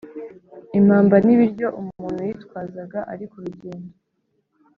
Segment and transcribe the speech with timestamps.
[0.77, 3.93] Impamba n’Ibiryo umuntu yitwazaga ari ku rugendo